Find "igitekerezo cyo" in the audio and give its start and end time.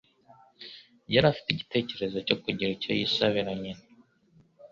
1.51-2.35